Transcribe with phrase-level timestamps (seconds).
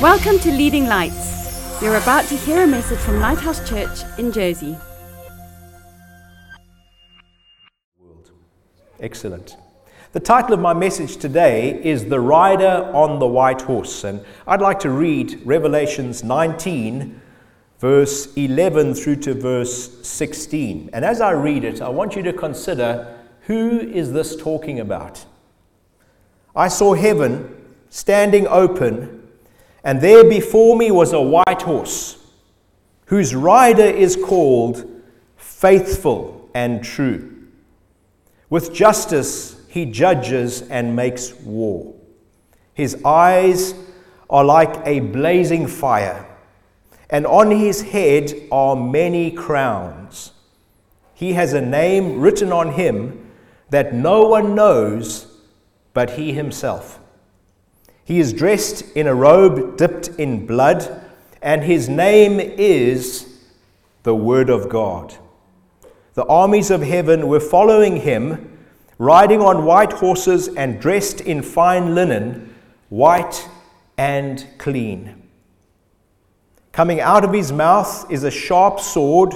[0.00, 1.82] Welcome to Leading Lights.
[1.82, 4.76] You're about to hear a message from Lighthouse Church in Jersey.
[9.00, 9.56] Excellent.
[10.12, 14.04] The title of my message today is The Rider on the White Horse.
[14.04, 17.20] And I'd like to read Revelations 19,
[17.80, 20.90] verse 11 through to verse 16.
[20.92, 25.26] And as I read it, I want you to consider who is this talking about?
[26.54, 27.52] I saw heaven
[27.90, 29.17] standing open
[29.88, 32.18] and there before me was a white horse,
[33.06, 34.86] whose rider is called
[35.38, 37.46] Faithful and True.
[38.50, 41.94] With justice he judges and makes war.
[42.74, 43.72] His eyes
[44.28, 46.26] are like a blazing fire,
[47.08, 50.32] and on his head are many crowns.
[51.14, 53.30] He has a name written on him
[53.70, 55.28] that no one knows
[55.94, 57.00] but he himself.
[58.08, 61.02] He is dressed in a robe dipped in blood,
[61.42, 63.26] and his name is
[64.02, 65.14] the Word of God.
[66.14, 68.60] The armies of heaven were following him,
[68.96, 72.54] riding on white horses and dressed in fine linen,
[72.88, 73.46] white
[73.98, 75.28] and clean.
[76.72, 79.34] Coming out of his mouth is a sharp sword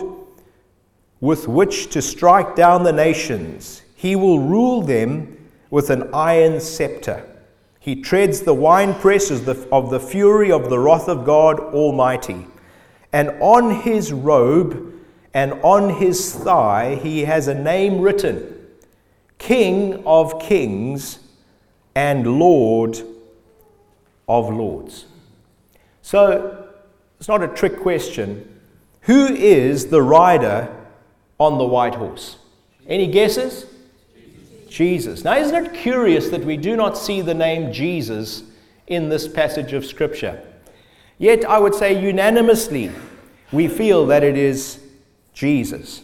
[1.20, 3.82] with which to strike down the nations.
[3.94, 7.28] He will rule them with an iron scepter.
[7.82, 12.46] He treads the winepress of the fury of the wrath of God Almighty.
[13.12, 14.94] And on his robe
[15.34, 18.56] and on his thigh he has a name written
[19.38, 21.18] King of Kings
[21.96, 23.02] and Lord
[24.28, 25.06] of Lords.
[26.02, 26.68] So
[27.18, 28.60] it's not a trick question.
[29.02, 30.72] Who is the rider
[31.40, 32.36] on the white horse?
[32.86, 33.66] Any guesses?
[34.72, 35.24] Jesus.
[35.24, 38.42] Now, isn't it curious that we do not see the name Jesus
[38.86, 40.42] in this passage of Scripture?
[41.18, 42.90] Yet, I would say unanimously,
[43.52, 44.80] we feel that it is
[45.34, 46.02] Jesus.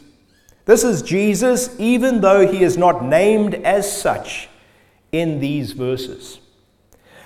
[0.66, 4.48] This is Jesus, even though he is not named as such
[5.12, 6.40] in these verses.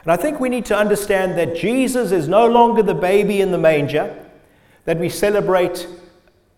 [0.04, 3.52] And I think we need to understand that Jesus is no longer the baby in
[3.52, 4.16] the manger,
[4.84, 5.86] that we celebrate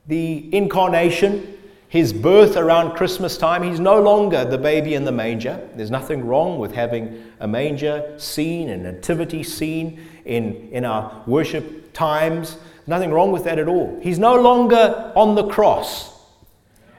[0.07, 1.54] the incarnation
[1.95, 5.61] his birth around Christmas time, he's no longer the baby in the manger.
[5.77, 11.93] There's nothing wrong with having a manger scene, a nativity scene in, in our worship
[11.93, 12.57] times.
[12.89, 13.97] Nothing wrong with that at all.
[14.03, 16.11] He's no longer on the cross.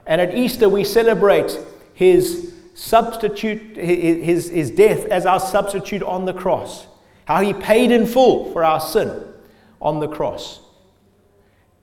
[0.06, 1.58] And at Easter, we celebrate
[1.92, 6.86] his substitute, his, his death as our substitute on the cross.
[7.26, 9.22] How he paid in full for our sin
[9.78, 10.60] on the cross.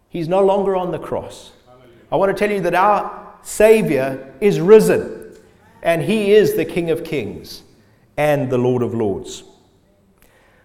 [0.09, 1.51] He's no longer on the cross.
[2.13, 5.35] I want to tell you that our Savior is risen,
[5.81, 7.63] and He is the King of Kings
[8.18, 9.44] and the Lord of Lords.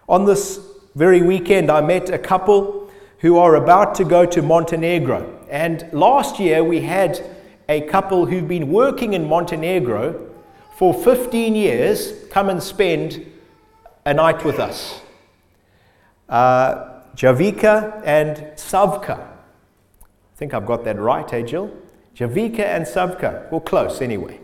[0.07, 0.59] On this
[0.93, 5.39] very weekend, I met a couple who are about to go to Montenegro.
[5.49, 7.19] And last year, we had
[7.67, 10.29] a couple who've been working in Montenegro
[10.77, 13.25] for 15 years come and spend
[14.05, 15.01] a night with us.
[16.29, 19.38] Uh, Javika and Savka
[20.39, 21.69] think I've got that right, hey, Jill?
[22.15, 23.51] Javika and Savka.
[23.51, 24.39] Well, close anyway.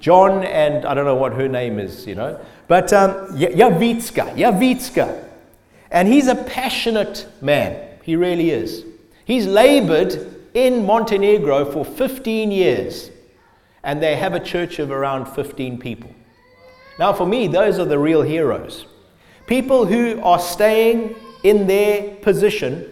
[0.00, 2.40] John and I don't know what her name is, you know.
[2.66, 5.28] But um, Yavitska, Yavitska.
[5.92, 7.98] And he's a passionate man.
[8.02, 8.84] He really is.
[9.24, 13.10] He's labored in Montenegro for 15 years.
[13.84, 16.10] And they have a church of around 15 people.
[16.98, 18.86] Now, for me, those are the real heroes.
[19.46, 22.91] People who are staying in their position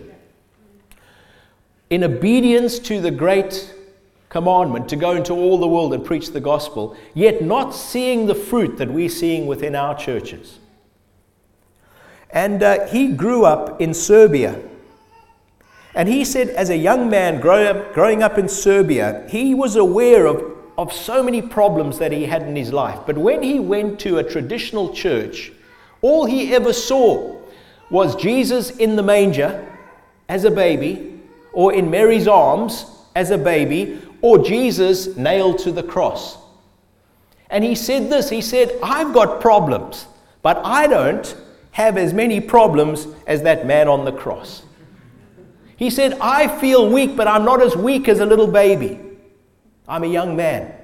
[1.91, 3.75] in obedience to the great
[4.29, 8.35] commandment to go into all the world and preach the gospel, yet not seeing the
[8.35, 10.61] fruit that we're seeing within our churches.
[12.31, 14.61] And uh, he grew up in Serbia.
[15.97, 20.57] And he said, as a young man growing up in Serbia, he was aware of,
[20.79, 23.01] of so many problems that he had in his life.
[23.05, 25.51] But when he went to a traditional church,
[26.03, 27.37] all he ever saw
[27.91, 29.67] was Jesus in the manger
[30.29, 31.10] as a baby
[31.53, 36.39] or in Mary's arms as a baby, or Jesus nailed to the cross.
[37.49, 40.07] And he said this He said, I've got problems,
[40.43, 41.37] but I don't
[41.73, 44.63] have as many problems as that man on the cross.
[45.77, 49.01] He said, I feel weak, but I'm not as weak as a little baby.
[49.89, 50.75] I'm a young man.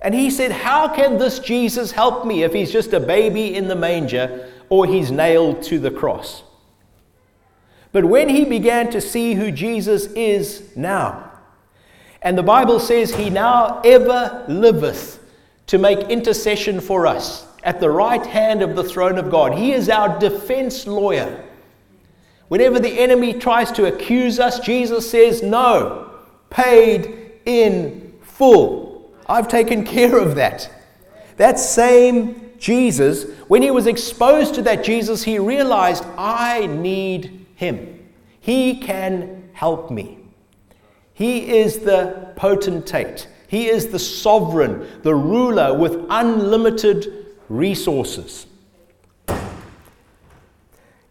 [0.00, 3.68] And he said, How can this Jesus help me if he's just a baby in
[3.68, 6.42] the manger or he's nailed to the cross?
[7.94, 11.30] But when he began to see who Jesus is now,
[12.20, 15.18] and the Bible says he now ever liveth
[15.68, 19.56] to make intercession for us at the right hand of the throne of God.
[19.56, 21.42] He is our defense lawyer
[22.48, 26.10] Whenever the enemy tries to accuse us, Jesus says, No,
[26.50, 29.12] paid in full.
[29.26, 30.70] I've taken care of that.
[31.36, 38.08] That same Jesus, when he was exposed to that Jesus, he realized, I need him.
[38.40, 40.18] He can help me.
[41.12, 43.28] He is the potentate.
[43.46, 48.46] He is the sovereign, the ruler with unlimited resources.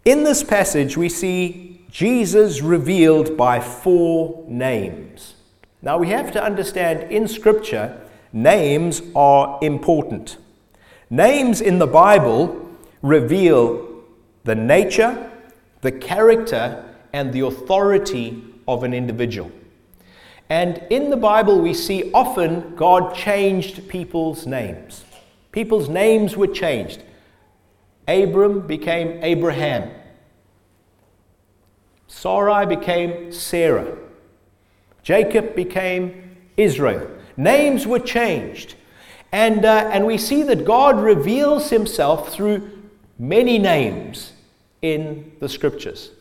[0.06, 5.36] In this passage, we see Jesus revealed by four names.
[5.82, 8.02] Now, we have to understand in Scripture,
[8.34, 10.38] names are important.
[11.10, 12.70] Names in the Bible
[13.02, 14.04] reveal
[14.44, 15.32] the nature,
[15.84, 19.52] the character, and the authority of an individual.
[20.50, 25.04] And in the Bible, we see often God changed people's names.
[25.52, 27.04] People's names were changed.
[28.08, 29.92] Abram became Abraham.
[32.08, 33.98] Sarai became Sarah.
[35.04, 37.10] Jacob became Israel.
[37.36, 38.76] Names were changed.
[39.32, 42.70] And, uh, and we see that God reveals himself through
[43.18, 44.33] many names
[44.84, 46.12] in the scriptures.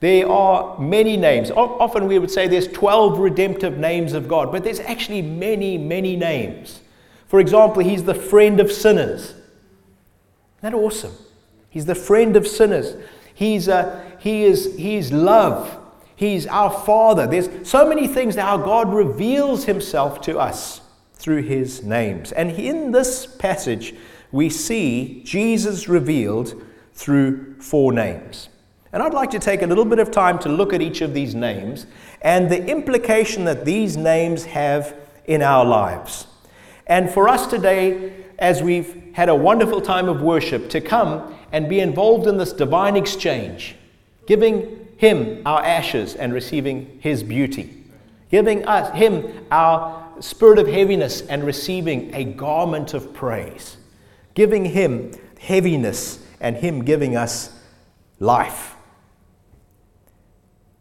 [0.00, 1.50] There are many names.
[1.50, 6.14] Often we would say there's 12 redemptive names of God, but there's actually many, many
[6.14, 6.80] names.
[7.26, 9.30] For example, He's the friend of sinners.
[9.30, 9.42] Isn't
[10.60, 11.14] that awesome?
[11.68, 12.94] He's the friend of sinners.
[13.34, 15.76] He's, uh, he, is, he's love.
[16.14, 17.26] He's our Father.
[17.26, 20.80] There's so many things that how God reveals Himself to us
[21.14, 22.32] through His names.
[22.32, 23.94] And in this passage,
[24.30, 26.60] we see Jesus revealed
[26.98, 28.48] through four names.
[28.92, 31.14] And I'd like to take a little bit of time to look at each of
[31.14, 31.86] these names
[32.22, 36.26] and the implication that these names have in our lives.
[36.88, 41.68] And for us today, as we've had a wonderful time of worship, to come and
[41.68, 43.76] be involved in this divine exchange,
[44.26, 47.84] giving Him our ashes and receiving His beauty,
[48.28, 53.76] giving us Him our spirit of heaviness and receiving a garment of praise,
[54.34, 57.58] giving Him heaviness and Him giving us
[58.18, 58.74] life.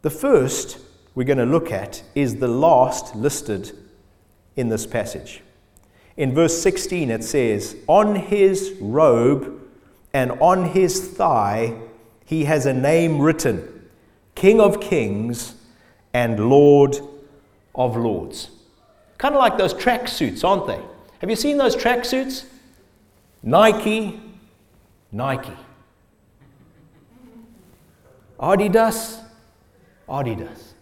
[0.02, 0.80] The first
[1.16, 3.72] we're going to look at is the last listed
[4.56, 5.42] in this passage.
[6.16, 9.62] In verse 16, it says, On his robe
[10.14, 11.76] and on his thigh
[12.26, 13.90] he has a name written
[14.36, 15.56] King of Kings
[16.14, 16.98] and Lord
[17.74, 18.50] of Lords.
[19.18, 20.82] Kind of like those track suits, aren't they?
[21.20, 22.46] Have you seen those track suits?
[23.42, 24.20] Nike,
[25.12, 25.54] Nike.
[28.40, 29.22] Adidas,
[30.08, 30.74] Adidas.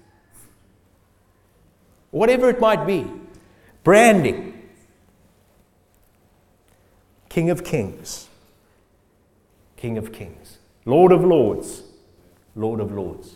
[2.11, 3.07] Whatever it might be,
[3.83, 4.53] branding.
[7.29, 8.29] King of Kings,
[9.75, 11.83] King of Kings, Lord of Lords,
[12.55, 13.35] Lord of Lords.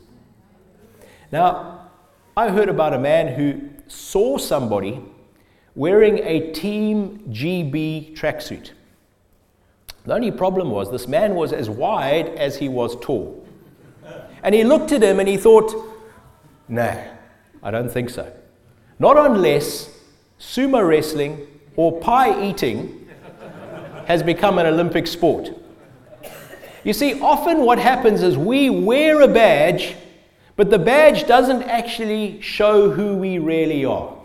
[1.34, 1.90] Now,
[2.38, 5.02] I heard about a man who saw somebody
[5.76, 8.72] wearing a Team GB tracksuit.
[10.10, 13.46] The only problem was this man was as wide as he was tall.
[14.42, 15.72] And he looked at him and he thought,
[16.68, 16.96] nah,
[17.62, 18.34] I don't think so.
[18.98, 19.88] Not unless
[20.40, 21.46] sumo wrestling
[21.76, 23.08] or pie eating
[24.08, 25.52] has become an Olympic sport.
[26.84, 29.96] You see, often what happens is we wear a badge,
[30.56, 34.18] but the badge doesn't actually show who we really are.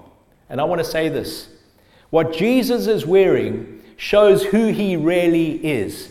[0.48, 1.50] And I want to say this
[2.08, 6.10] what Jesus is wearing shows who he really is.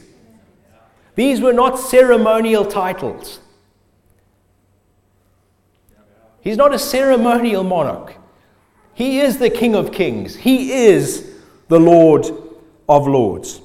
[1.15, 3.39] These were not ceremonial titles.
[6.41, 8.15] He's not a ceremonial monarch.
[8.93, 10.35] He is the King of Kings.
[10.35, 11.31] He is
[11.67, 12.25] the Lord
[12.89, 13.61] of Lords.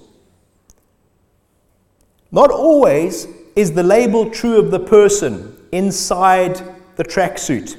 [2.31, 6.63] Not always is the label true of the person inside
[6.97, 7.77] the tracksuit.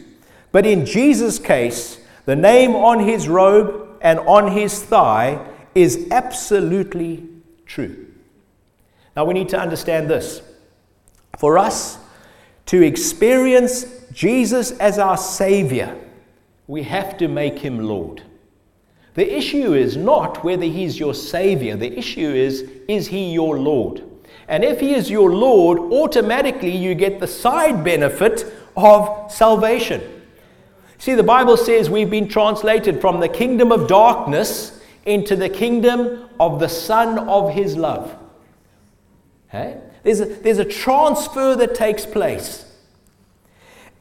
[0.51, 7.27] But in Jesus' case, the name on his robe and on his thigh is absolutely
[7.65, 8.07] true.
[9.15, 10.41] Now we need to understand this.
[11.37, 11.97] For us
[12.67, 15.97] to experience Jesus as our Savior,
[16.67, 18.23] we have to make him Lord.
[19.15, 24.03] The issue is not whether he's your Savior, the issue is, is he your Lord?
[24.47, 28.45] And if he is your Lord, automatically you get the side benefit
[28.75, 30.01] of salvation.
[30.97, 36.29] See, the Bible says we've been translated from the kingdom of darkness into the kingdom
[36.39, 38.15] of the Son of His love.
[39.49, 39.77] Okay?
[40.03, 42.65] There's, a, there's a transfer that takes place.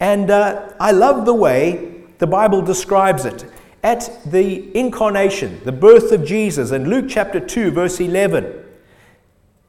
[0.01, 3.45] And uh, I love the way the Bible describes it.
[3.83, 8.65] At the incarnation, the birth of Jesus, in Luke chapter 2, verse 11,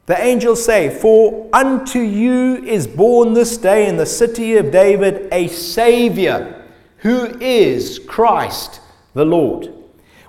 [0.07, 5.27] The angels say, For unto you is born this day in the city of David
[5.31, 6.65] a Savior,
[6.97, 8.81] who is Christ
[9.13, 9.73] the Lord.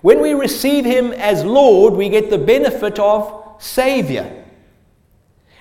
[0.02, 4.44] When we receive Him as Lord, we get the benefit of Savior.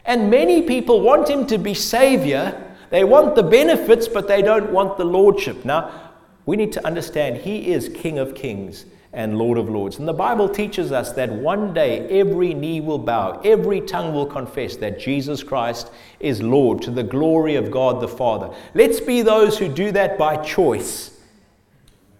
[0.05, 2.75] And many people want Him to be Savior.
[2.89, 5.65] They want the benefits, but they don't want the Lordship.
[5.65, 6.11] Now,
[6.45, 9.99] we need to understand He is King of Kings and Lord of Lords.
[9.99, 14.25] And the Bible teaches us that one day every knee will bow, every tongue will
[14.25, 18.55] confess that Jesus Christ is Lord to the glory of God the Father.
[18.73, 21.19] Let's be those who do that by choice,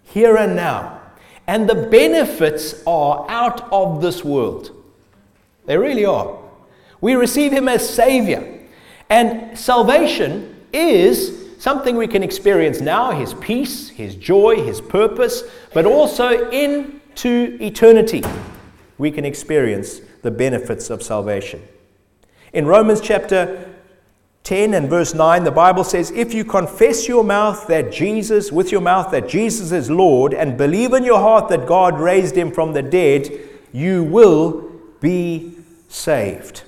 [0.03, 0.99] here and now.
[1.50, 4.70] And the benefits are out of this world.
[5.65, 6.38] They really are.
[7.01, 8.60] We receive Him as Savior.
[9.10, 15.41] And salvation is something we can experience now His peace, His joy, His purpose,
[15.74, 18.24] but also into eternity.
[19.00, 21.63] We can experience the benefits of salvation.
[22.53, 23.74] In Romans chapter
[24.50, 28.72] 10 and verse 9, the Bible says, If you confess your mouth that Jesus, with
[28.72, 32.51] your mouth that Jesus is Lord, and believe in your heart that God raised him
[32.51, 33.29] from the dead,
[33.72, 35.56] you will be
[35.88, 36.63] saved.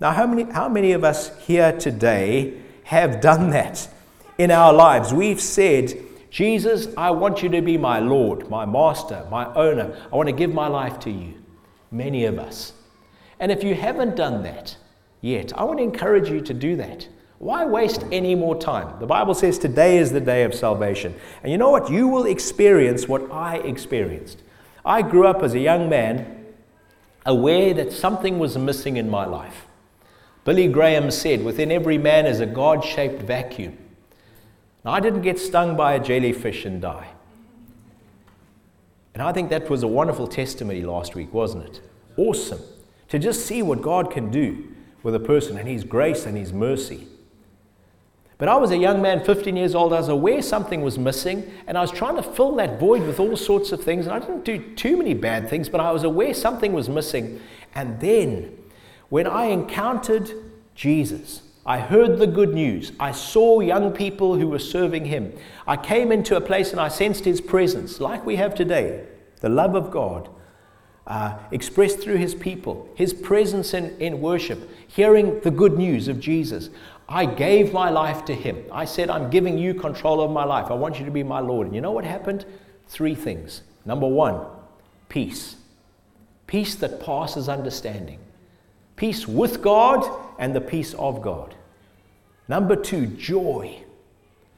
[0.00, 3.88] Now, how many, how many of us here today have done that?
[4.38, 5.12] in our lives.
[5.12, 5.94] We've said,
[6.30, 9.96] Jesus, I want you to be my Lord, my master, my owner.
[10.10, 11.34] I want to give my life to you.
[11.90, 12.72] Many of us.
[13.38, 14.76] And if you haven't done that
[15.22, 17.08] yet, I want to encourage you to do that.
[17.38, 19.00] Why waste any more time?
[19.00, 21.14] The Bible says today is the day of salvation.
[21.42, 21.90] And you know what?
[21.90, 24.42] You will experience what I experienced.
[24.84, 26.44] I grew up as a young man
[27.26, 29.66] aware that something was missing in my life.
[30.44, 33.78] Billy Graham said, Within every man is a God shaped vacuum.
[34.84, 37.08] I didn't get stung by a jellyfish and die.
[39.14, 41.80] And I think that was a wonderful testimony last week, wasn't it?
[42.16, 42.60] Awesome.
[43.08, 44.71] To just see what God can do
[45.02, 47.06] with a person and His grace and His mercy.
[48.38, 49.92] But I was a young man, 15 years old.
[49.92, 53.20] I was aware something was missing, and I was trying to fill that void with
[53.20, 54.06] all sorts of things.
[54.06, 57.40] And I didn't do too many bad things, but I was aware something was missing.
[57.74, 58.58] And then,
[59.10, 60.32] when I encountered
[60.74, 62.90] Jesus, I heard the good news.
[62.98, 65.32] I saw young people who were serving him.
[65.66, 69.06] I came into a place and I sensed his presence, like we have today
[69.40, 70.28] the love of God
[71.06, 76.20] uh, expressed through his people, his presence in, in worship, hearing the good news of
[76.20, 76.70] Jesus.
[77.08, 78.64] I gave my life to him.
[78.72, 80.70] I said, I'm giving you control of my life.
[80.70, 81.66] I want you to be my Lord.
[81.66, 82.46] And you know what happened?
[82.88, 83.62] Three things.
[83.84, 84.46] Number one,
[85.08, 85.56] peace.
[86.46, 88.18] Peace that passes understanding
[89.02, 91.56] peace with God and the peace of God.
[92.46, 93.82] Number two, joy.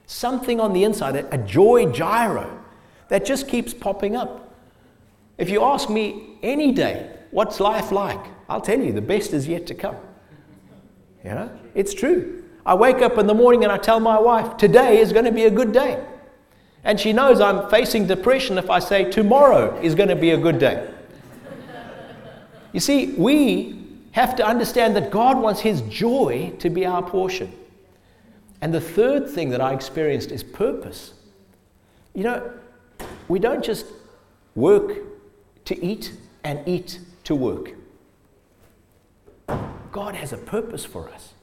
[0.07, 2.63] Something on the inside, a joy gyro
[3.09, 4.44] that just keeps popping up.
[5.39, 8.21] If you ask me any day, what's life like?
[8.49, 9.97] I'll tell you, the best is yet to come.
[11.25, 12.45] You know, it's true.
[12.67, 15.33] I wake up in the morning and I tell my wife, today is going to
[15.33, 16.03] be a good day.
[16.85, 20.37] And she knows I'm facing depression if I say tomorrow is going to be a
[20.37, 20.91] good day.
[22.73, 23.81] You see, we
[24.13, 27.53] have to understand that God wants His joy to be our portion.
[28.61, 31.15] And the third thing that I experienced is purpose.
[32.15, 32.53] You know,
[33.29, 33.87] we don't just
[34.55, 34.93] work
[35.67, 37.73] to eat and eat to work.
[39.93, 41.35] God has a purpose for us.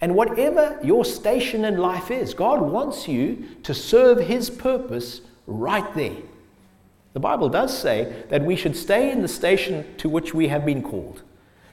[0.00, 5.94] And whatever your station in life is, God wants you to serve His purpose right
[5.94, 6.16] there.
[7.12, 10.64] The Bible does say that we should stay in the station to which we have
[10.64, 11.22] been called.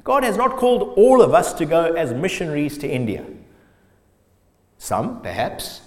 [0.03, 3.25] God has not called all of us to go as missionaries to India.
[4.77, 5.81] Some, perhaps.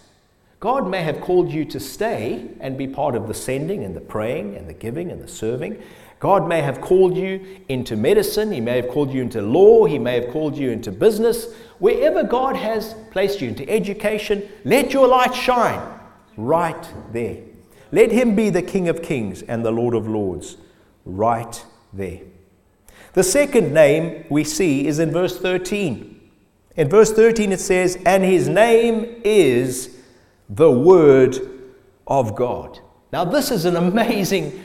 [0.60, 4.00] God may have called you to stay and be part of the sending and the
[4.00, 5.82] praying and the giving and the serving.
[6.18, 8.52] God may have called you into medicine.
[8.52, 9.86] He may have called you into law.
[9.86, 11.46] He may have called you into business.
[11.78, 15.80] Wherever God has placed you into education, let your light shine
[16.36, 17.38] right there.
[17.90, 20.58] Let Him be the King of Kings and the Lord of Lords
[21.06, 21.64] right
[21.94, 22.20] there.
[23.14, 26.20] The second name we see is in verse 13.
[26.76, 29.96] In verse 13 it says, And his name is
[30.50, 31.38] the Word
[32.06, 32.78] of God.
[33.12, 34.62] Now, this is an amazing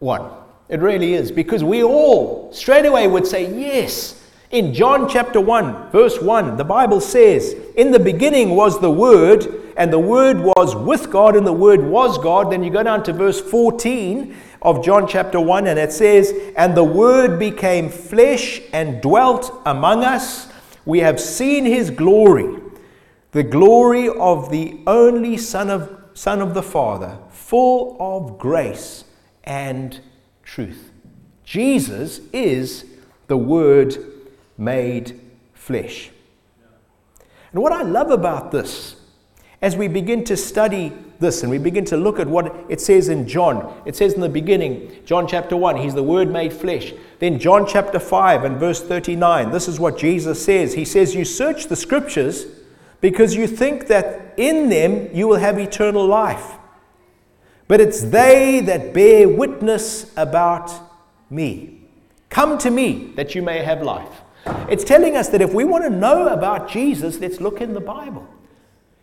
[0.00, 0.30] one.
[0.68, 4.16] It really is, because we all straight away would say, Yes.
[4.50, 9.46] In John chapter 1, verse 1, the Bible says, In the beginning was the Word,
[9.76, 12.50] and the Word was with God, and the Word was God.
[12.50, 16.76] Then you go down to verse 14, of John chapter 1, and it says, And
[16.76, 20.48] the Word became flesh and dwelt among us.
[20.84, 22.56] We have seen his glory,
[23.32, 29.04] the glory of the only Son of, Son of the Father, full of grace
[29.44, 30.00] and
[30.42, 30.90] truth.
[31.44, 32.84] Jesus is
[33.28, 33.96] the Word
[34.58, 35.20] made
[35.54, 36.10] flesh.
[37.52, 38.96] And what I love about this,
[39.62, 43.08] as we begin to study this and we begin to look at what it says
[43.08, 46.92] in John, it says in the beginning, John chapter 1, He's the Word made flesh.
[47.18, 50.74] Then John chapter 5 and verse 39, this is what Jesus says.
[50.74, 52.46] He says, You search the scriptures
[53.00, 56.56] because you think that in them you will have eternal life.
[57.68, 60.72] But it's they that bear witness about
[61.30, 61.82] me.
[62.28, 64.22] Come to me that you may have life.
[64.68, 67.80] It's telling us that if we want to know about Jesus, let's look in the
[67.80, 68.26] Bible.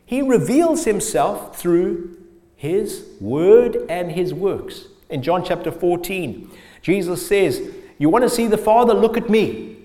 [0.05, 2.17] He reveals himself through
[2.55, 4.85] his word and his works.
[5.09, 6.49] In John chapter 14,
[6.81, 7.61] Jesus says,
[7.97, 8.93] You want to see the Father?
[8.93, 9.77] Look at me.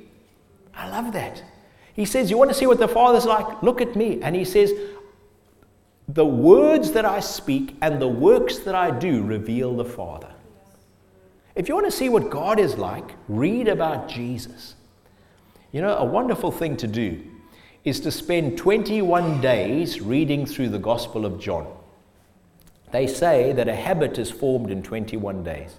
[0.74, 1.42] I love that.
[1.94, 3.62] He says, You want to see what the Father's like?
[3.62, 4.20] Look at me.
[4.22, 4.72] And he says,
[6.08, 10.32] The words that I speak and the works that I do reveal the Father.
[11.54, 14.74] If you want to see what God is like, read about Jesus.
[15.70, 17.22] You know, a wonderful thing to do
[17.84, 21.66] is to spend 21 days reading through the Gospel of John.
[22.92, 25.74] They say that a habit is formed in 21 days.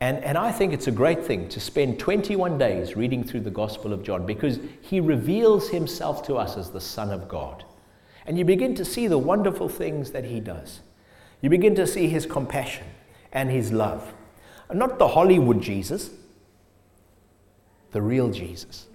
[0.00, 3.50] And, and I think it's a great thing to spend 21 days reading through the
[3.50, 7.64] Gospel of John because he reveals himself to us as the Son of God.
[8.26, 10.80] And you begin to see the wonderful things that he does.
[11.40, 12.86] You begin to see his compassion
[13.32, 14.12] and his love.
[14.72, 16.10] Not the Hollywood Jesus,
[17.92, 18.86] the real Jesus,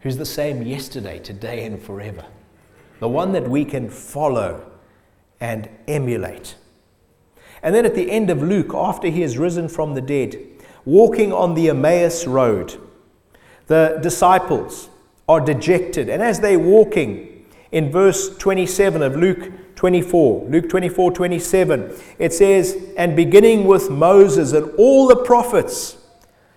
[0.00, 2.24] who's the same yesterday, today, and forever.
[3.00, 4.70] The one that we can follow
[5.40, 6.54] and emulate.
[7.62, 10.38] And then at the end of Luke, after he has risen from the dead,
[10.84, 12.78] walking on the Emmaus road,
[13.66, 14.88] the disciples
[15.28, 16.08] are dejected.
[16.08, 22.78] And as they're walking, in verse 27 of Luke 24, Luke 24 27, it says,
[22.96, 25.96] And beginning with Moses and all the prophets,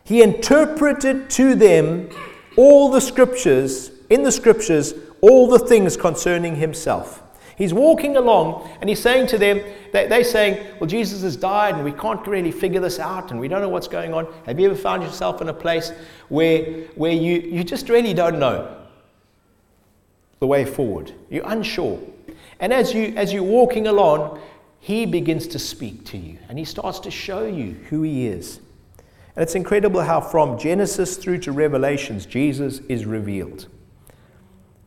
[0.04, 2.10] he interpreted to them
[2.58, 7.24] all the scriptures, in the scriptures, all the things concerning himself.
[7.57, 9.61] He's walking along and he's saying to them,
[9.94, 13.39] they, they're saying, Well, Jesus has died and we can't really figure this out and
[13.39, 14.27] we don't know what's going on.
[14.46, 15.91] Have you ever found yourself in a place
[16.27, 16.63] where,
[16.96, 18.85] where you, you just really don't know
[20.39, 21.13] the way forward?
[21.29, 22.00] You're unsure.
[22.59, 24.41] And as, you, as you're walking along,
[24.79, 28.59] he begins to speak to you and he starts to show you who he is.
[29.35, 33.68] And it's incredible how from Genesis through to Revelations, Jesus is revealed.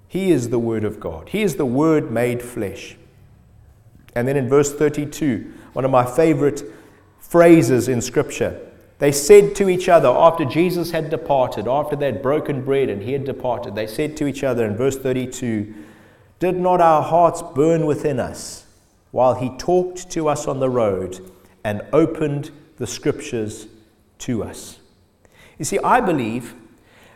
[0.09, 2.97] He is the Word of God, He is the Word made flesh.
[4.15, 6.63] And then in verse 32, one of my favorite
[7.21, 8.61] phrases in Scripture,
[8.99, 13.03] they said to each other after Jesus had departed, after they had broken bread and
[13.03, 15.73] he had departed, they said to each other in verse 32,
[16.41, 18.67] Did not our hearts burn within us
[19.13, 21.31] while he talked to us on the road
[21.63, 23.67] and opened the Scriptures
[24.19, 24.79] to us.
[25.59, 26.55] You see, I believe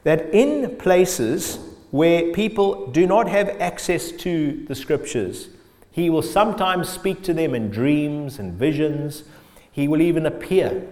[0.05, 1.59] that in places
[1.93, 5.51] where people do not have access to the scriptures,
[5.91, 9.25] he will sometimes speak to them in dreams and visions.
[9.71, 10.89] He will even appear.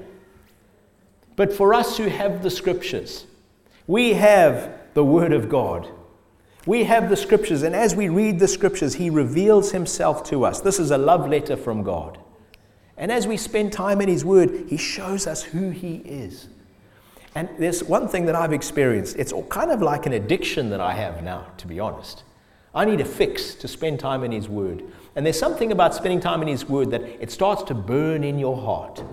[1.36, 3.24] But for us who have the scriptures,
[3.86, 5.88] we have the Word of God.
[6.66, 10.60] We have the scriptures, and as we read the scriptures, He reveals Himself to us.
[10.60, 12.18] This is a love letter from God.
[12.98, 16.48] And as we spend time in His Word, He shows us who He is.
[17.34, 19.16] And there's one thing that I've experienced.
[19.16, 22.24] It's kind of like an addiction that I have now, to be honest.
[22.74, 24.82] I need a fix to spend time in His Word.
[25.14, 28.38] And there's something about spending time in His Word that it starts to burn in
[28.38, 29.00] your heart.
[29.00, 29.06] It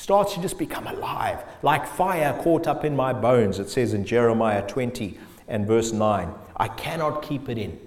[0.00, 4.04] starts to just become alive, like fire caught up in my bones, it says in
[4.04, 6.32] Jeremiah 20 and verse 9.
[6.56, 7.78] I cannot keep it in.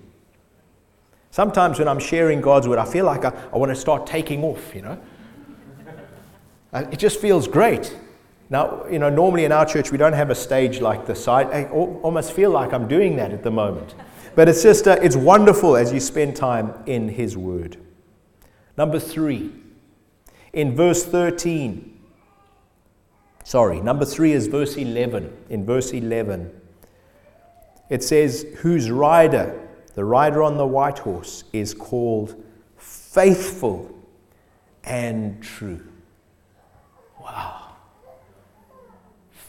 [1.32, 4.44] Sometimes when I'm sharing God's Word, I feel like I, I want to start taking
[4.44, 5.02] off, you know.
[6.92, 7.96] It just feels great.
[8.50, 11.28] Now, you know, normally in our church we don't have a stage like this.
[11.28, 13.96] I, I almost feel like I'm doing that at the moment.
[14.36, 17.78] But it's just, uh, it's wonderful as you spend time in His Word.
[18.78, 19.52] Number three,
[20.56, 21.92] in verse 13.
[23.44, 25.32] Sorry, number three is verse 11.
[25.50, 26.52] In verse 11,
[27.90, 32.44] it says, Whose rider, the rider on the white horse, is called
[32.78, 33.96] faithful
[34.84, 35.86] and true.
[37.22, 37.65] Wow.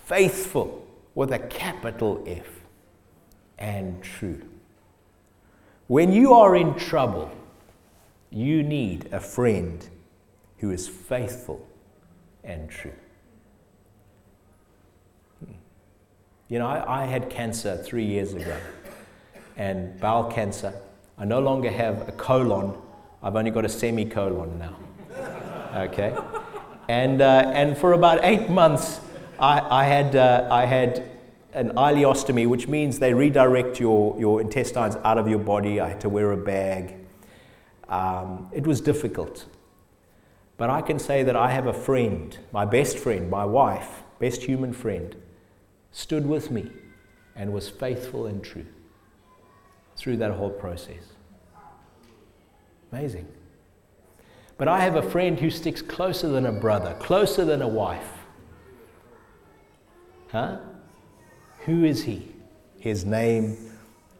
[0.06, 2.46] Faithful with a capital F
[3.58, 4.40] and true.
[5.88, 7.28] When you are in trouble,
[8.30, 9.84] you need a friend
[10.58, 11.66] who is faithful
[12.44, 12.92] and true.
[15.44, 15.54] Hmm.
[16.50, 18.56] You know, I, I, had cancer three years ago,
[19.56, 20.72] and bowel cancer.
[21.18, 22.78] I no longer have a colon,
[23.24, 24.76] I've only got a semicolon now.
[25.74, 26.16] Okay?
[26.88, 29.00] And, uh, and for about eight months,
[29.38, 31.10] I, had, uh, I had
[31.52, 35.80] an ileostomy, which means they redirect your, your intestines out of your body.
[35.80, 36.94] I had to wear a bag.
[37.88, 39.46] Um, it was difficult.
[40.56, 44.42] But I can say that I have a friend, my best friend, my wife, best
[44.42, 45.14] human friend,
[45.92, 46.70] stood with me
[47.34, 48.66] and was faithful and true
[49.96, 51.02] through that whole process.
[52.92, 53.26] Amazing.
[54.58, 58.15] But I have a friend who sticks closer than a brother, closer than a wife.
[60.36, 60.58] Huh?
[61.60, 62.28] Who is he?
[62.78, 63.56] His name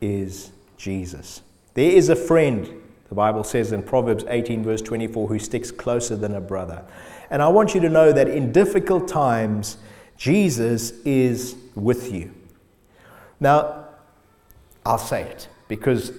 [0.00, 1.42] is Jesus.
[1.74, 2.66] There is a friend,
[3.10, 6.82] the Bible says in Proverbs 18, verse 24, who sticks closer than a brother.
[7.28, 9.76] And I want you to know that in difficult times,
[10.16, 12.32] Jesus is with you.
[13.38, 13.84] Now,
[14.86, 16.12] I'll say it because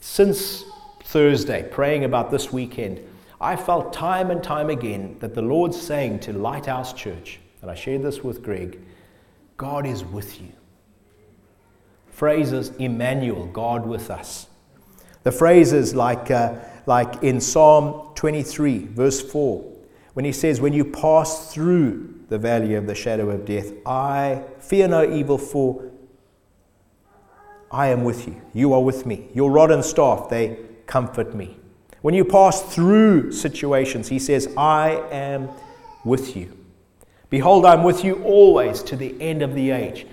[0.00, 0.64] since
[1.04, 2.98] Thursday, praying about this weekend,
[3.42, 7.74] I felt time and time again that the Lord's saying to Lighthouse Church, and I
[7.74, 8.80] shared this with Greg,
[9.58, 10.52] God is with you.
[12.06, 14.46] Phrases, Emmanuel, God with us.
[15.24, 16.54] The phrases like, uh,
[16.86, 19.64] like in Psalm 23, verse 4,
[20.14, 24.44] when he says, When you pass through the valley of the shadow of death, I
[24.60, 25.90] fear no evil, for
[27.70, 28.40] I am with you.
[28.54, 29.28] You are with me.
[29.34, 31.58] Your rod and staff, they comfort me.
[32.00, 35.48] When you pass through situations, he says, I am
[36.04, 36.57] with you.
[37.30, 40.06] Behold, I'm with you always to the end of the age.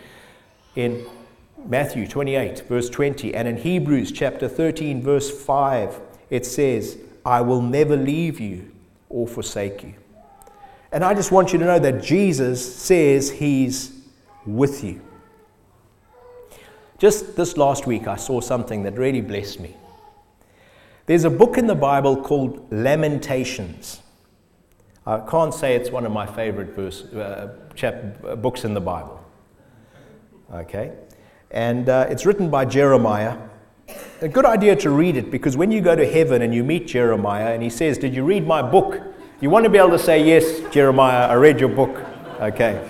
[0.75, 1.06] In
[1.65, 5.99] Matthew 28, verse 20, and in Hebrews chapter 13, verse 5,
[6.30, 8.71] it says, I will never leave you
[9.10, 9.93] or forsake you.
[10.91, 13.91] And I just want you to know that Jesus says he's
[14.45, 15.01] with you.
[16.97, 19.75] Just this last week, I saw something that really blessed me.
[21.06, 24.01] There's a book in the Bible called Lamentations.
[25.07, 29.23] I can't say it's one of my favorite verse, uh, chap, books in the Bible.
[30.51, 30.93] Okay?
[31.51, 33.37] And uh, it's written by Jeremiah.
[34.21, 36.87] A good idea to read it because when you go to heaven and you meet
[36.87, 38.99] Jeremiah and he says, Did you read my book?
[39.41, 42.03] You want to be able to say, Yes, Jeremiah, I read your book.
[42.39, 42.83] Okay.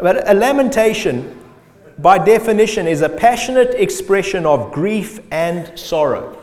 [0.00, 1.40] But a lamentation,
[1.98, 6.42] by definition, is a passionate expression of grief and sorrow.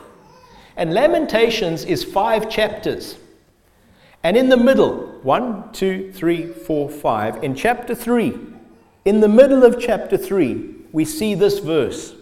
[0.78, 3.18] And Lamentations is five chapters.
[4.24, 8.40] And in the middle, one, two, three, four, five, in chapter three,
[9.04, 12.16] in the middle of chapter three, we see this verse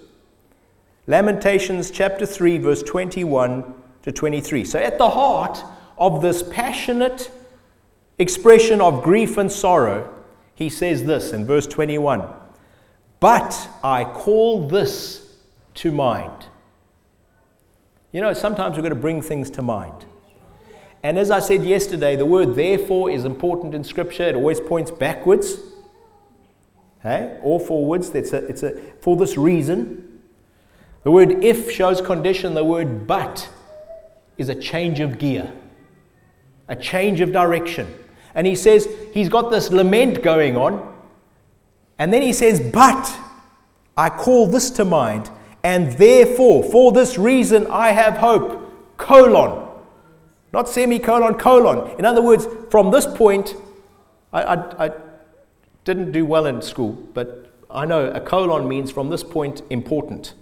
[1.08, 4.64] Lamentations chapter 3, verse 21 to 23.
[4.64, 5.64] So, at the heart
[5.98, 7.32] of this passionate
[8.20, 10.14] expression of grief and sorrow,
[10.54, 12.28] he says this in verse 21
[13.20, 15.38] But I call this
[15.76, 16.46] to mind.
[18.12, 20.06] You know, sometimes we've got to bring things to mind.
[21.04, 24.24] And as I said yesterday, the word therefore is important in Scripture.
[24.24, 25.58] It always points backwards,
[27.02, 28.10] hey, or forwards.
[28.10, 30.22] It's a, it's a, for this reason.
[31.04, 32.54] The word if shows condition.
[32.54, 33.50] The word but
[34.38, 35.52] is a change of gear,
[36.68, 37.92] a change of direction.
[38.36, 40.96] And he says he's got this lament going on.
[41.98, 43.12] And then he says, But
[43.98, 45.30] I call this to mind
[45.64, 48.98] and therefore, for this reason, I have hope.
[48.98, 49.61] Colon.
[50.54, 51.98] Not semicolon, colon.
[51.98, 53.56] In other words, from this point,
[54.34, 54.92] I, I, I
[55.86, 60.34] didn't do well in school, but I know a colon means from this point, important.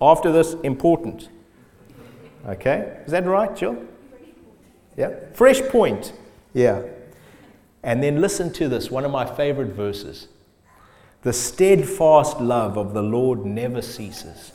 [0.00, 1.28] After this, important.
[2.46, 3.00] Okay?
[3.04, 3.76] Is that right, Jill?
[4.96, 5.10] Yeah?
[5.34, 6.12] Fresh point.
[6.52, 6.82] Yeah.
[7.84, 10.28] And then listen to this, one of my favorite verses.
[11.22, 14.52] The steadfast love of the Lord never ceases.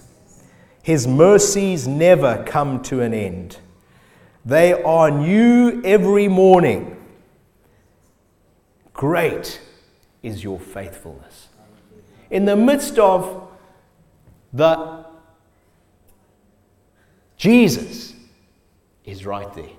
[0.83, 3.59] His mercies never come to an end.
[4.47, 6.95] They are new every morning.
[8.93, 9.59] Great
[10.23, 11.49] is your faithfulness.
[12.29, 13.49] In the midst of
[14.53, 15.05] the
[17.35, 18.13] Jesus
[19.03, 19.75] is right there.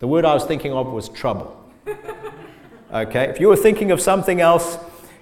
[0.00, 1.64] The word I was thinking of was trouble.
[2.92, 4.78] Okay, if you were thinking of something else,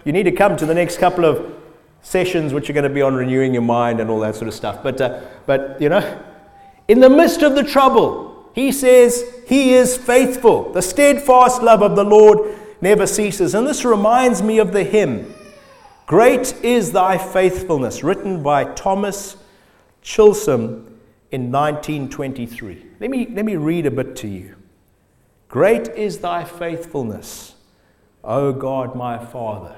[0.07, 1.55] you need to come to the next couple of
[2.01, 4.55] sessions, which are going to be on renewing your mind and all that sort of
[4.55, 4.83] stuff.
[4.83, 6.25] But, uh, but you know,
[6.88, 10.73] in the midst of the trouble, he says he is faithful.
[10.73, 13.55] The steadfast love of the Lord never ceases.
[13.55, 15.35] And this reminds me of the hymn,
[16.07, 19.37] Great is Thy Faithfulness, written by Thomas
[20.03, 22.87] Chisholm in 1923.
[23.01, 24.55] Let me, let me read a bit to you.
[25.49, 27.55] Great is Thy faithfulness,
[28.23, 29.77] O God my Father.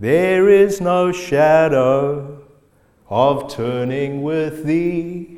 [0.00, 2.42] There is no shadow
[3.08, 5.37] of turning with thee.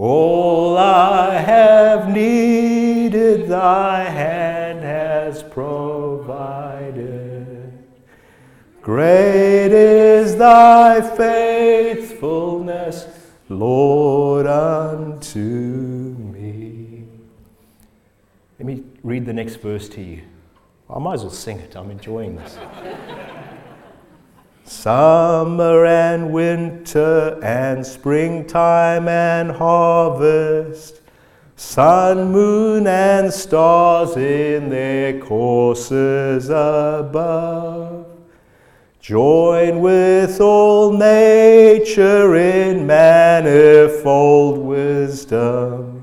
[0.00, 7.04] All I have needed, thy hand has provided.
[8.80, 13.08] Great is thy faithfulness,
[13.48, 17.02] Lord, unto me.
[18.60, 20.22] Let me read the next verse to you.
[20.88, 21.74] I might as well sing it.
[21.74, 22.56] I'm enjoying this.
[24.68, 31.00] Summer and winter and springtime and harvest,
[31.56, 38.06] sun, moon, and stars in their courses above.
[39.00, 46.02] Join with all nature in manifold wisdom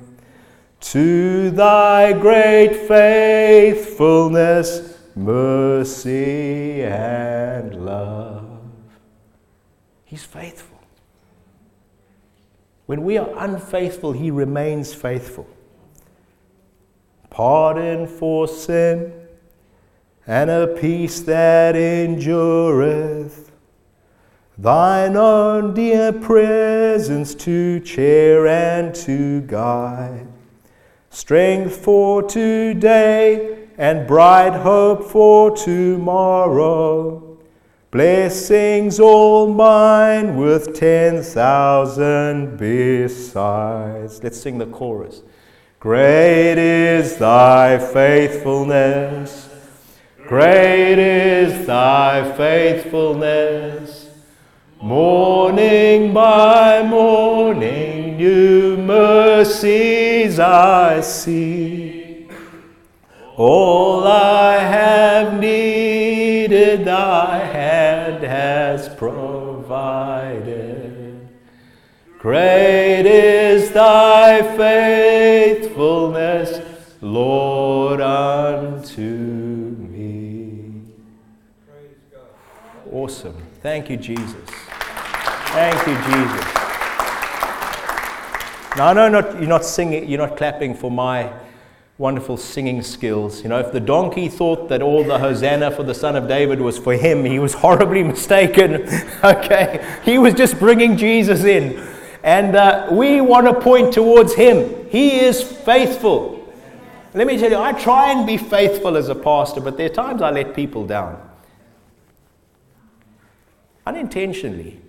[0.80, 8.45] to thy great faithfulness, mercy, and love.
[10.16, 10.80] He's faithful.
[12.86, 15.46] When we are unfaithful, He remains faithful.
[17.30, 19.12] Pardon for sin
[20.26, 23.52] and a peace that endureth.
[24.58, 30.28] Thine own dear presence to cheer and to guide.
[31.10, 37.25] Strength for today and bright hope for tomorrow
[37.96, 44.22] Blessings all mine with 10,000 besides.
[44.22, 45.24] Let's sing the chorus.
[45.80, 49.48] Great is thy faithfulness.
[50.28, 54.10] Great is thy faithfulness.
[54.82, 62.28] Morning by morning, new mercies I see.
[63.38, 67.45] All I have needed, thy
[68.76, 70.52] has provided.
[72.20, 76.60] Great is thy faithfulness,
[77.00, 80.82] Lord, unto me.
[82.92, 83.42] Awesome.
[83.62, 84.50] Thank you, Jesus.
[85.56, 86.46] Thank you, Jesus.
[88.76, 91.32] Now, I know not, you're not singing, you're not clapping for my
[91.98, 93.42] wonderful singing skills.
[93.42, 96.60] You know, if the donkey thought that all the Hosanna for the Son of David
[96.60, 98.88] was for him, he was horribly mistaken.
[99.24, 100.00] okay?
[100.04, 101.82] He was just bringing Jesus in.
[102.22, 104.90] And uh, we want to point towards him.
[104.90, 106.54] He is faithful.
[107.14, 109.94] Let me tell you, I try and be faithful as a pastor, but there are
[109.94, 111.22] times I let people down.
[113.86, 114.82] Unintentionally.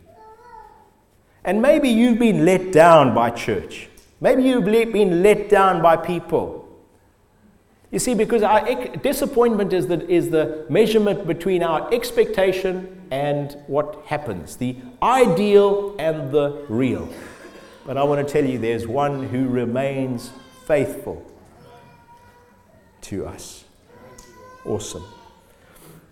[1.45, 3.89] And maybe you've been let down by church.
[4.21, 6.66] Maybe you've been let down by people.
[7.97, 8.63] You see, because our
[8.97, 16.31] disappointment is the, is the measurement between our expectation and what happens, the ideal and
[16.31, 17.09] the real.
[17.87, 20.31] But I want to tell you, there's one who remains
[20.67, 21.25] faithful
[23.01, 23.65] to us.
[24.67, 25.05] Awesome.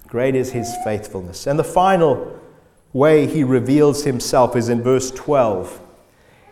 [0.07, 1.47] Great is his faithfulness.
[1.47, 2.41] And the final
[2.95, 5.83] way he reveals himself is in verse 12.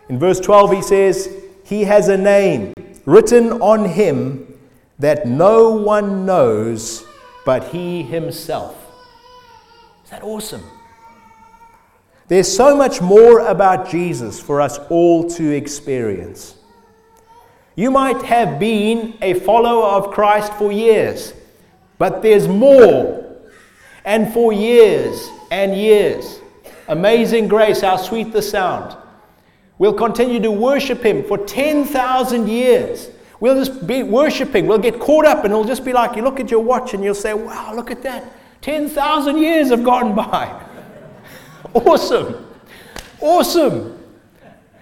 [0.09, 2.73] In verse 12, he says, He has a name
[3.07, 4.52] written on him
[5.03, 7.05] that no one knows
[7.45, 8.75] but he himself.
[10.05, 10.63] Is that awesome?
[12.29, 16.55] There's so much more about Jesus for us all to experience.
[17.75, 21.33] You might have been a follower of Christ for years,
[21.97, 23.19] but there's more.
[24.05, 26.39] And for years and years.
[26.87, 28.95] Amazing grace, how sweet the sound.
[29.77, 33.09] We'll continue to worship Him for 10,000 years.
[33.43, 34.67] We'll just be worshiping.
[34.67, 37.03] We'll get caught up and it'll just be like you look at your watch and
[37.03, 38.23] you'll say, wow, look at that.
[38.61, 40.65] 10,000 years have gone by.
[41.73, 42.47] awesome.
[43.19, 44.01] Awesome.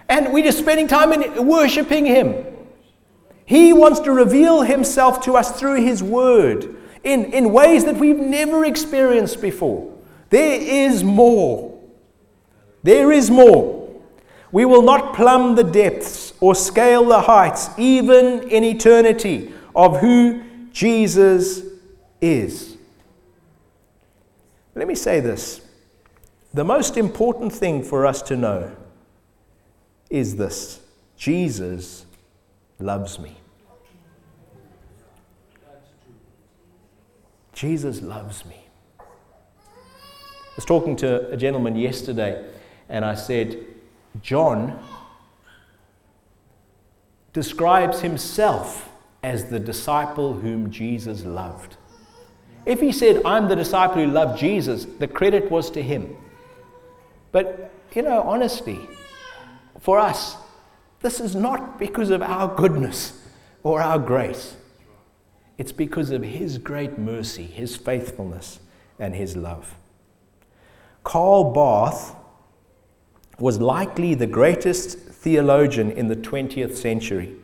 [0.07, 2.45] And we're just spending time in worshiping Him.
[3.47, 8.19] He wants to reveal Himself to us through His Word in, in ways that we've
[8.19, 9.91] never experienced before.
[10.29, 11.81] There is more.
[12.83, 13.80] There is more.
[14.51, 20.43] We will not plumb the depths or scale the heights, even in eternity, of who
[20.71, 21.61] Jesus
[22.19, 22.77] is.
[24.75, 25.61] Let me say this
[26.53, 28.75] the most important thing for us to know
[30.09, 30.81] is this
[31.15, 32.05] Jesus
[32.79, 33.37] loves me.
[37.53, 38.55] Jesus loves me.
[38.99, 39.03] I
[40.55, 42.43] was talking to a gentleman yesterday,
[42.89, 43.63] and I said,
[44.21, 44.77] John
[47.33, 48.89] describes himself
[49.23, 51.77] as the disciple whom Jesus loved.
[52.65, 56.15] If he said, I'm the disciple who loved Jesus, the credit was to him.
[57.31, 58.79] But, you know, honestly,
[59.79, 60.35] for us,
[60.99, 63.25] this is not because of our goodness
[63.63, 64.55] or our grace.
[65.57, 68.59] It's because of his great mercy, his faithfulness,
[68.99, 69.75] and his love.
[71.03, 72.15] Karl Barth
[73.41, 77.35] was likely the greatest theologian in the 20th century.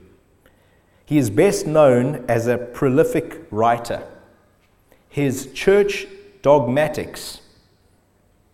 [1.05, 4.03] He is best known as a prolific writer.
[5.09, 6.05] His church
[6.41, 7.41] dogmatics,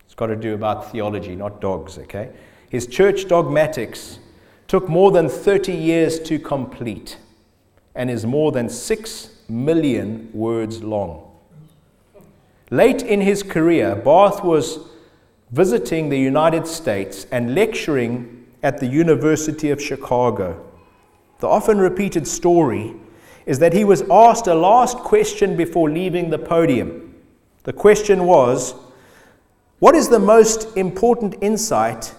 [0.05, 2.29] it's got to do about theology, not dogs, okay?
[2.69, 4.19] His church dogmatics
[4.67, 7.17] took more than 30 years to complete
[7.93, 11.29] and is more than 6 million words long.
[12.71, 14.79] Late in his career, Barth was
[15.53, 20.59] visiting the United States and lecturing at the University of Chicago.
[21.41, 22.95] The often repeated story
[23.45, 27.13] is that he was asked a last question before leaving the podium.
[27.65, 28.73] The question was,
[29.77, 32.15] What is the most important insight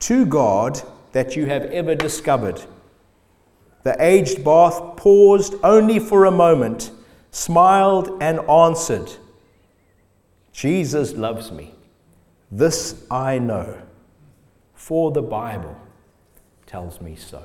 [0.00, 2.60] to God that you have ever discovered?
[3.82, 6.90] The aged Barth paused only for a moment,
[7.30, 9.10] smiled, and answered,
[10.52, 11.75] Jesus loves me.
[12.50, 13.76] This I know,
[14.74, 15.76] for the Bible
[16.66, 17.42] tells me so.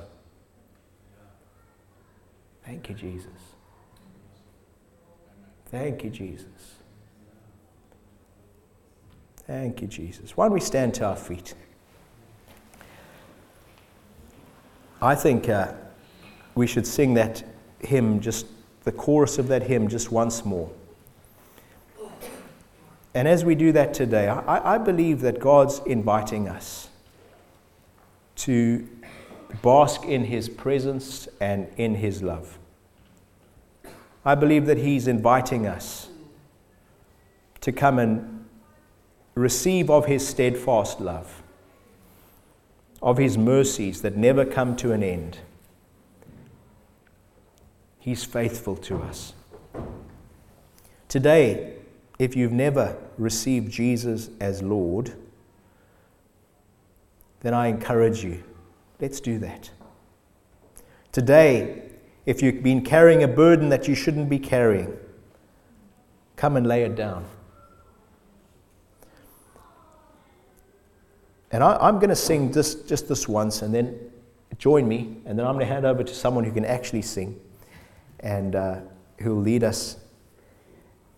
[2.64, 3.30] Thank you, Jesus.
[5.66, 6.46] Thank you, Jesus.
[9.46, 10.36] Thank you, Jesus.
[10.36, 11.54] Why don't we stand to our feet?
[15.00, 15.72] I think uh,
[16.54, 17.42] we should sing that
[17.80, 18.46] hymn, just
[18.84, 20.70] the chorus of that hymn, just once more.
[23.14, 26.88] And as we do that today, I, I believe that God's inviting us
[28.36, 28.88] to
[29.60, 32.58] bask in His presence and in His love.
[34.24, 36.08] I believe that He's inviting us
[37.60, 38.46] to come and
[39.34, 41.42] receive of His steadfast love,
[43.02, 45.38] of His mercies that never come to an end.
[47.98, 49.34] He's faithful to us.
[51.08, 51.74] Today,
[52.22, 55.12] if you've never received Jesus as Lord,
[57.40, 58.44] then I encourage you,
[59.00, 59.68] let's do that.
[61.10, 61.82] Today,
[62.24, 64.96] if you've been carrying a burden that you shouldn't be carrying,
[66.36, 67.24] come and lay it down.
[71.50, 73.98] And I, am going to sing this, just this once, and then
[74.58, 77.40] join me, and then I'm going to hand over to someone who can actually sing
[78.20, 78.76] and uh,
[79.18, 79.96] who will lead us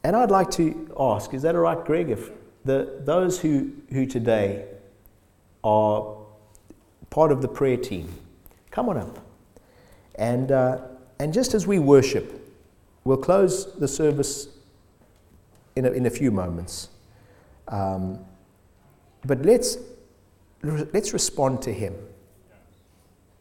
[0.05, 2.31] and I'd like to ask, is that all right, Greg, if
[2.65, 4.67] the, those who, who today
[5.65, 6.17] are
[7.09, 8.13] part of the prayer team,
[8.71, 9.19] come on up.
[10.17, 10.83] And, uh,
[11.19, 12.55] and just as we worship,
[13.05, 14.49] we'll close the service
[15.75, 16.91] in a, in a few moments.
[17.69, 18.19] Um,
[19.25, 19.79] but let's,
[20.63, 21.95] let's respond to Him.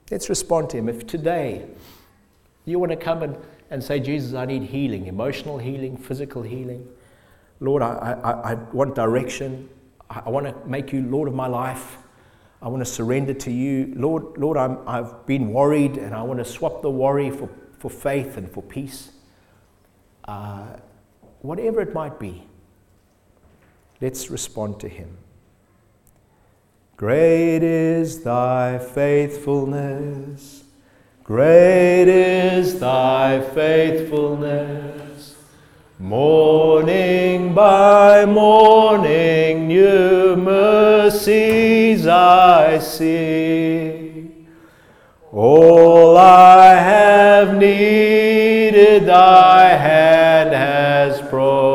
[0.10, 0.88] Let's respond to Him.
[0.88, 1.66] If today
[2.64, 3.38] you want to come and
[3.74, 6.88] and say, Jesus, I need healing, emotional healing, physical healing.
[7.60, 9.68] Lord, I, I, I want direction.
[10.12, 11.98] I, I want to make you Lord of my life.
[12.62, 13.92] I want to surrender to you.
[13.96, 17.90] Lord, Lord I'm, I've been worried and I want to swap the worry for, for
[17.90, 19.12] faith and for peace.
[20.26, 20.68] Uh,
[21.42, 22.44] whatever it might be,
[24.02, 25.18] let's respond to Him.
[26.96, 30.63] Great is thy faithfulness.
[31.24, 35.36] Great is thy faithfulness.
[35.98, 44.32] Morning by morning, new mercies I see.
[45.32, 51.73] All I have needed, thy hand has provided.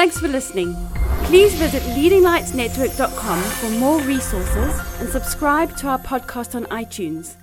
[0.00, 0.74] Thanks for listening.
[1.24, 7.36] Please visit leadinglightsnetwork.com for more resources and subscribe to our podcast on iTunes.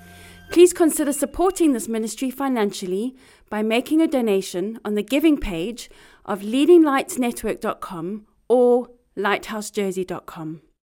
[0.49, 3.16] Please consider supporting this ministry financially
[3.51, 5.88] by making a donation on the giving page
[6.26, 10.62] of leadinglightsnetwork.com or lighthousejersey.com.